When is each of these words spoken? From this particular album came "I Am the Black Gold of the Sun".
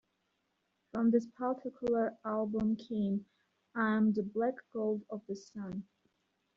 From 0.91 1.11
this 1.11 1.27
particular 1.27 2.17
album 2.25 2.75
came 2.75 3.27
"I 3.75 3.97
Am 3.97 4.11
the 4.13 4.23
Black 4.23 4.55
Gold 4.73 5.03
of 5.11 5.21
the 5.27 5.35
Sun". 5.35 5.83